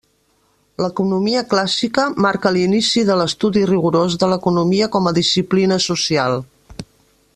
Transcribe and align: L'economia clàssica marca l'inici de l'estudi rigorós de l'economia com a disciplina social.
L'economia 0.83 1.43
clàssica 1.51 2.05
marca 2.25 2.51
l'inici 2.55 3.03
de 3.11 3.17
l'estudi 3.21 3.67
rigorós 3.73 4.17
de 4.25 4.31
l'economia 4.33 4.89
com 4.97 5.11
a 5.11 5.15
disciplina 5.19 5.79
social. 5.91 6.41